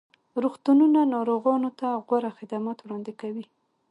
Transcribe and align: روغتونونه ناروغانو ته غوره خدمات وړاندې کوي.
روغتونونه 0.41 0.99
ناروغانو 1.13 1.69
ته 1.79 1.87
غوره 2.07 2.31
خدمات 2.37 2.77
وړاندې 2.81 3.13
کوي. 3.21 3.45